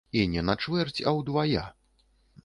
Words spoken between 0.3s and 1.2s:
не на чвэрць, а